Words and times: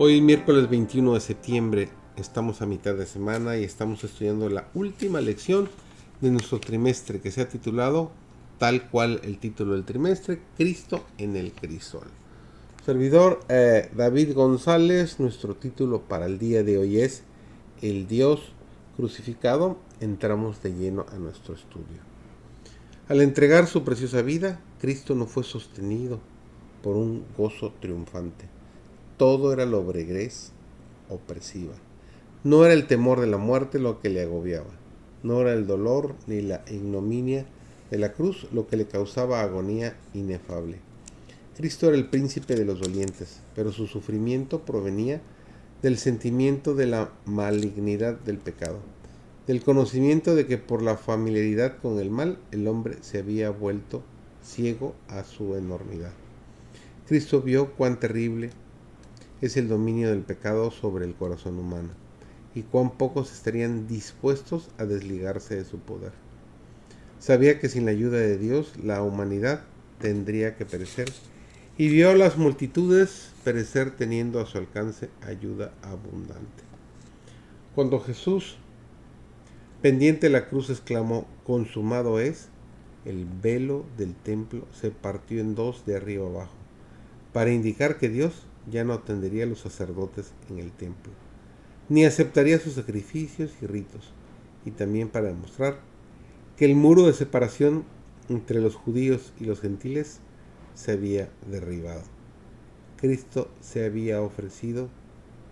Hoy 0.00 0.20
miércoles 0.20 0.70
21 0.70 1.14
de 1.14 1.20
septiembre 1.20 1.88
estamos 2.16 2.62
a 2.62 2.66
mitad 2.66 2.94
de 2.94 3.04
semana 3.04 3.56
y 3.56 3.64
estamos 3.64 4.04
estudiando 4.04 4.48
la 4.48 4.68
última 4.72 5.20
lección 5.20 5.68
de 6.20 6.30
nuestro 6.30 6.60
trimestre 6.60 7.20
que 7.20 7.32
se 7.32 7.40
ha 7.40 7.48
titulado 7.48 8.12
tal 8.58 8.88
cual 8.90 9.20
el 9.24 9.38
título 9.38 9.72
del 9.72 9.84
trimestre, 9.84 10.40
Cristo 10.56 11.04
en 11.18 11.34
el 11.34 11.50
crisol. 11.50 12.06
Servidor 12.86 13.40
eh, 13.48 13.90
David 13.92 14.34
González, 14.34 15.18
nuestro 15.18 15.56
título 15.56 16.02
para 16.02 16.26
el 16.26 16.38
día 16.38 16.62
de 16.62 16.78
hoy 16.78 17.00
es 17.00 17.24
El 17.82 18.06
Dios 18.06 18.52
crucificado. 18.96 19.78
Entramos 19.98 20.62
de 20.62 20.74
lleno 20.74 21.06
a 21.12 21.18
nuestro 21.18 21.54
estudio. 21.54 21.98
Al 23.08 23.20
entregar 23.20 23.66
su 23.66 23.82
preciosa 23.82 24.22
vida, 24.22 24.60
Cristo 24.80 25.16
no 25.16 25.26
fue 25.26 25.42
sostenido 25.42 26.20
por 26.84 26.94
un 26.94 27.24
gozo 27.36 27.72
triunfante 27.80 28.57
todo 29.18 29.52
era 29.52 29.66
lobreguez 29.66 30.52
opresiva. 31.10 31.74
No 32.44 32.64
era 32.64 32.72
el 32.72 32.86
temor 32.86 33.20
de 33.20 33.26
la 33.26 33.36
muerte 33.36 33.78
lo 33.78 34.00
que 34.00 34.08
le 34.08 34.22
agobiaba, 34.22 34.70
no 35.22 35.40
era 35.40 35.52
el 35.52 35.66
dolor 35.66 36.14
ni 36.28 36.40
la 36.40 36.62
ignominia 36.70 37.44
de 37.90 37.98
la 37.98 38.12
cruz 38.12 38.46
lo 38.52 38.68
que 38.68 38.76
le 38.76 38.86
causaba 38.86 39.42
agonía 39.42 39.96
inefable. 40.14 40.78
Cristo 41.56 41.88
era 41.88 41.96
el 41.96 42.08
príncipe 42.08 42.54
de 42.54 42.64
los 42.64 42.78
dolientes, 42.78 43.40
pero 43.56 43.72
su 43.72 43.88
sufrimiento 43.88 44.60
provenía 44.60 45.20
del 45.82 45.98
sentimiento 45.98 46.76
de 46.76 46.86
la 46.86 47.10
malignidad 47.24 48.14
del 48.20 48.38
pecado, 48.38 48.78
del 49.48 49.62
conocimiento 49.62 50.36
de 50.36 50.46
que 50.46 50.58
por 50.58 50.82
la 50.82 50.96
familiaridad 50.96 51.78
con 51.78 51.98
el 51.98 52.10
mal 52.10 52.38
el 52.52 52.68
hombre 52.68 52.98
se 53.00 53.18
había 53.18 53.50
vuelto 53.50 54.04
ciego 54.44 54.94
a 55.08 55.24
su 55.24 55.56
enormidad. 55.56 56.12
Cristo 57.08 57.42
vio 57.42 57.72
cuán 57.72 57.98
terrible 57.98 58.50
es 59.40 59.56
el 59.56 59.68
dominio 59.68 60.10
del 60.10 60.22
pecado 60.22 60.70
sobre 60.70 61.04
el 61.04 61.14
corazón 61.14 61.58
humano 61.58 61.90
y 62.54 62.62
cuán 62.62 62.90
pocos 62.90 63.32
estarían 63.32 63.86
dispuestos 63.86 64.70
a 64.78 64.84
desligarse 64.84 65.54
de 65.56 65.64
su 65.64 65.78
poder. 65.78 66.12
Sabía 67.18 67.60
que 67.60 67.68
sin 67.68 67.84
la 67.84 67.92
ayuda 67.92 68.18
de 68.18 68.38
Dios 68.38 68.72
la 68.82 69.02
humanidad 69.02 69.62
tendría 70.00 70.56
que 70.56 70.64
perecer 70.64 71.08
y 71.76 71.88
vio 71.88 72.10
a 72.10 72.14
las 72.14 72.36
multitudes 72.36 73.32
perecer 73.44 73.92
teniendo 73.92 74.40
a 74.40 74.46
su 74.46 74.58
alcance 74.58 75.10
ayuda 75.22 75.72
abundante. 75.82 76.64
Cuando 77.74 78.00
Jesús, 78.00 78.56
pendiente 79.80 80.26
de 80.26 80.32
la 80.32 80.48
cruz, 80.48 80.70
exclamó, 80.70 81.28
consumado 81.44 82.18
es, 82.18 82.48
el 83.04 83.24
velo 83.24 83.84
del 83.96 84.14
templo 84.16 84.66
se 84.72 84.90
partió 84.90 85.40
en 85.40 85.54
dos 85.54 85.86
de 85.86 85.96
arriba 85.96 86.26
abajo, 86.26 86.54
para 87.32 87.52
indicar 87.52 87.98
que 87.98 88.08
Dios 88.08 88.42
ya 88.70 88.84
no 88.84 88.92
atendería 88.92 89.44
a 89.44 89.46
los 89.46 89.60
sacerdotes 89.60 90.32
en 90.50 90.58
el 90.58 90.72
templo, 90.72 91.12
ni 91.88 92.04
aceptaría 92.04 92.58
sus 92.58 92.74
sacrificios 92.74 93.52
y 93.62 93.66
ritos, 93.66 94.12
y 94.64 94.70
también 94.72 95.08
para 95.08 95.28
demostrar 95.28 95.78
que 96.56 96.64
el 96.64 96.74
muro 96.74 97.06
de 97.06 97.12
separación 97.12 97.84
entre 98.28 98.60
los 98.60 98.74
judíos 98.74 99.32
y 99.40 99.44
los 99.44 99.60
gentiles 99.60 100.20
se 100.74 100.92
había 100.92 101.30
derribado. 101.50 102.02
Cristo 102.96 103.48
se 103.60 103.84
había 103.84 104.20
ofrecido 104.20 104.88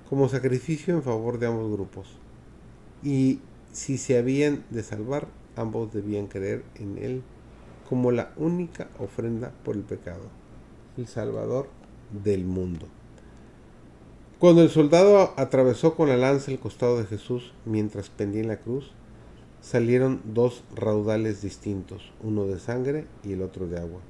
como 0.08 0.28
sacrificio 0.28 0.95
en 0.95 1.03
favor 1.03 1.39
de 1.39 1.47
ambos 1.47 1.70
grupos, 1.73 2.19
y 3.02 3.40
si 3.73 3.98
se 3.98 4.19
habían 4.19 4.64
de 4.70 4.83
salvar, 4.83 5.29
ambos 5.57 5.92
debían 5.92 6.27
creer 6.27 6.64
en 6.74 6.98
Él 6.98 7.23
como 7.89 8.11
la 8.11 8.33
única 8.36 8.89
ofrenda 8.98 9.52
por 9.64 9.77
el 9.77 9.83
pecado, 9.83 10.29
el 10.96 11.07
Salvador 11.07 11.69
del 12.24 12.45
mundo. 12.45 12.89
Cuando 14.39 14.61
el 14.61 14.69
soldado 14.69 15.33
atravesó 15.39 15.95
con 15.95 16.11
la 16.11 16.19
lanza 16.19 16.51
el 16.51 16.58
costado 16.58 16.98
de 16.98 17.07
Jesús 17.07 17.55
mientras 17.64 18.11
pendía 18.11 18.42
en 18.42 18.48
la 18.48 18.61
cruz, 18.61 18.92
salieron 19.63 20.20
dos 20.27 20.63
raudales 20.74 21.41
distintos, 21.41 22.13
uno 22.23 22.45
de 22.45 22.61
sangre 22.61 23.07
y 23.25 23.33
el 23.33 23.41
otro 23.41 23.67
de 23.67 23.79
agua. 23.79 24.01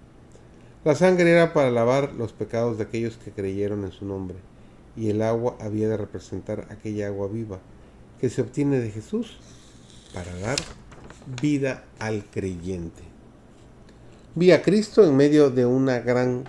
La 0.85 0.97
sangre 0.97 1.31
era 1.31 1.53
para 1.53 1.71
lavar 1.71 2.13
los 2.15 2.33
pecados 2.33 2.77
de 2.77 2.83
aquellos 2.83 3.19
que 3.19 3.31
creyeron 3.31 3.85
en 3.85 3.93
su 3.93 4.05
nombre, 4.05 4.37
y 4.97 5.11
el 5.11 5.23
agua 5.23 5.57
había 5.61 5.89
de 5.89 5.97
representar 5.97 6.67
aquella 6.71 7.07
agua 7.07 7.29
viva 7.29 7.61
que 8.21 8.29
se 8.29 8.43
obtiene 8.43 8.81
de 8.81 8.91
Jesús 8.91 9.39
para 10.13 10.37
dar 10.41 10.59
vida 11.41 11.85
al 12.01 12.25
creyente. 12.25 13.05
Vi 14.35 14.51
a 14.51 14.61
Cristo 14.63 15.05
en 15.05 15.17
medio 15.17 15.51
de 15.51 15.67
un 15.67 15.87
gran 15.87 16.43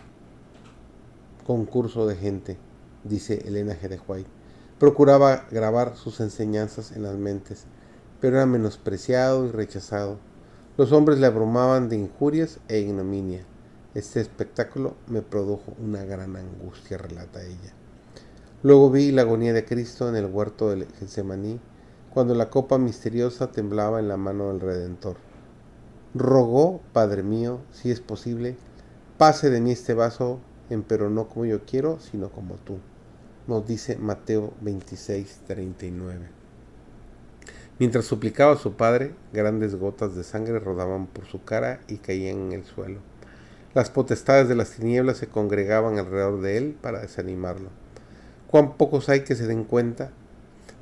concurso 1.46 2.08
de 2.08 2.16
gente 2.16 2.58
dice 3.04 3.44
Elena 3.48 3.74
G. 3.74 3.88
de 3.90 4.00
White. 4.08 4.30
Procuraba 4.80 5.46
grabar 5.50 5.96
sus 5.96 6.20
enseñanzas 6.20 6.92
en 6.92 7.04
las 7.04 7.16
mentes, 7.16 7.66
pero 8.22 8.38
era 8.38 8.46
menospreciado 8.46 9.46
y 9.46 9.52
rechazado. 9.52 10.20
Los 10.78 10.92
hombres 10.92 11.20
le 11.20 11.28
abrumaban 11.28 11.90
de 11.90 11.96
injurias 11.96 12.60
e 12.68 12.80
ignominia. 12.80 13.44
Este 13.96 14.22
espectáculo 14.22 14.96
me 15.08 15.24
produjo 15.24 15.74
una 15.84 16.04
gran 16.06 16.36
angustia, 16.36 16.98
relata 16.98 17.44
ella. 17.44 17.74
Luego 18.64 18.92
vi 18.92 19.12
la 19.12 19.24
agonía 19.24 19.54
de 19.54 19.66
Cristo 19.66 20.10
en 20.10 20.16
el 20.16 20.26
huerto 20.26 20.70
del 20.70 20.86
Getsemaní, 21.00 21.60
cuando 22.14 22.36
la 22.36 22.50
copa 22.50 22.78
misteriosa 22.78 23.52
temblaba 23.52 24.00
en 24.00 24.08
la 24.08 24.18
mano 24.18 24.50
del 24.50 24.60
Redentor. 24.60 25.18
Rogó, 26.14 26.82
Padre 26.94 27.22
mío, 27.22 27.60
si 27.72 27.92
es 27.92 28.00
posible, 28.00 28.58
pase 29.18 29.50
de 29.50 29.62
mí 29.62 29.72
este 29.72 29.94
vaso, 29.94 30.40
pero 30.88 31.10
no 31.10 31.28
como 31.28 31.46
yo 31.46 31.66
quiero, 31.66 32.00
sino 32.00 32.30
como 32.30 32.56
tú 32.56 32.80
nos 33.48 33.66
dice 33.66 33.96
Mateo 33.96 34.54
26, 34.62 35.42
39. 35.48 36.28
Mientras 37.80 38.06
suplicaba 38.06 38.54
a 38.54 38.58
su 38.58 38.74
padre, 38.74 39.14
grandes 39.32 39.76
gotas 39.76 40.16
de 40.16 40.24
sangre 40.24 40.60
rodaban 40.60 41.08
por 41.08 41.26
su 41.26 41.44
cara 41.44 41.80
y 41.88 41.98
caían 41.98 42.48
en 42.48 42.52
el 42.52 42.66
suelo. 42.66 43.00
Las 43.74 43.90
potestades 43.90 44.50
de 44.50 44.56
las 44.56 44.72
tinieblas 44.72 45.18
se 45.18 45.28
congregaban 45.28 45.98
alrededor 45.98 46.42
de 46.42 46.58
él 46.58 46.78
para 46.82 47.00
desanimarlo. 47.00 47.70
Cuán 48.48 48.76
pocos 48.76 49.08
hay 49.08 49.22
que 49.22 49.36
se 49.36 49.48
den 49.48 49.64
cuenta 49.64 50.12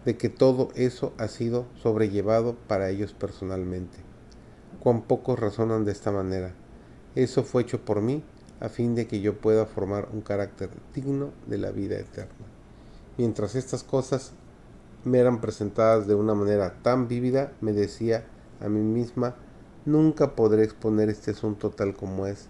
de 0.06 0.18
que 0.18 0.30
todo 0.30 0.70
eso 0.76 1.14
ha 1.18 1.28
sido 1.28 1.68
sobrellevado 1.76 2.56
para 2.68 2.90
ellos 2.90 3.14
personalmente. 3.14 3.98
Cuán 4.80 5.02
pocos 5.02 5.38
razonan 5.38 5.86
de 5.86 5.92
esta 5.92 6.12
manera. 6.12 6.54
Eso 7.16 7.44
fue 7.44 7.64
hecho 7.64 7.82
por 7.82 8.02
mí 8.02 8.24
a 8.60 8.70
fin 8.70 8.96
de 8.96 9.08
que 9.08 9.22
yo 9.22 9.38
pueda 9.38 9.66
formar 9.66 10.10
un 10.14 10.22
carácter 10.22 10.70
digno 10.94 11.32
de 11.48 11.58
la 11.58 11.72
vida 11.72 11.98
eterna. 11.98 12.46
Mientras 13.18 13.56
estas 13.56 13.84
cosas 13.84 14.34
me 15.04 15.20
eran 15.20 15.42
presentadas 15.42 16.08
de 16.08 16.16
una 16.16 16.34
manera 16.34 16.82
tan 16.82 17.08
vívida, 17.08 17.52
me 17.62 17.74
decía 17.74 18.26
a 18.60 18.70
mí 18.70 18.82
misma, 18.82 19.36
nunca 19.86 20.36
podré 20.36 20.64
exponer 20.64 21.10
este 21.10 21.32
asunto 21.32 21.70
tal 21.70 21.96
como 21.96 22.28
es, 22.28 22.48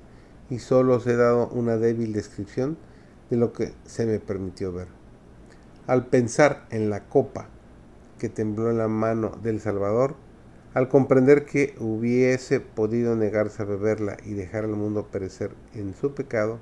y 0.49 0.59
solo 0.59 0.95
os 0.95 1.07
he 1.07 1.15
dado 1.15 1.47
una 1.49 1.77
débil 1.77 2.13
descripción 2.13 2.77
de 3.29 3.37
lo 3.37 3.51
que 3.53 3.73
se 3.85 4.05
me 4.05 4.19
permitió 4.19 4.71
ver. 4.71 4.87
Al 5.87 6.07
pensar 6.07 6.65
en 6.69 6.89
la 6.89 7.05
copa 7.07 7.47
que 8.19 8.29
tembló 8.29 8.69
en 8.69 8.77
la 8.77 8.87
mano 8.87 9.37
del 9.43 9.59
Salvador, 9.59 10.15
al 10.75 10.89
comprender 10.89 11.45
que 11.45 11.73
hubiese 11.79 12.59
podido 12.59 13.15
negarse 13.15 13.63
a 13.63 13.65
beberla 13.65 14.17
y 14.25 14.33
dejar 14.33 14.65
al 14.65 14.75
mundo 14.75 15.07
perecer 15.07 15.51
en 15.73 15.95
su 15.95 16.13
pecado, 16.13 16.59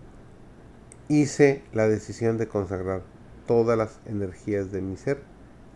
hice 1.07 1.63
la 1.73 1.87
decisión 1.87 2.37
de 2.37 2.47
consagrar 2.47 3.01
todas 3.47 3.75
las 3.75 3.99
energías 4.05 4.71
de 4.71 4.81
mi 4.81 4.97
ser 4.97 5.23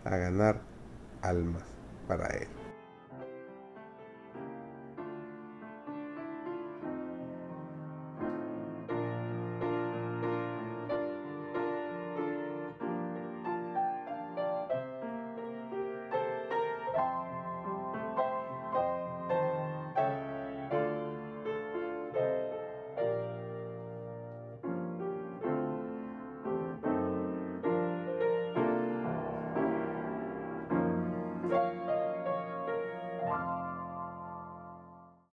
a 0.06 0.18
ganar 0.18 0.62
almas 1.24 1.64
para 2.08 2.28
Él. 2.28 2.57